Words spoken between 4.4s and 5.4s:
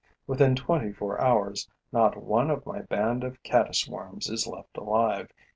left alive.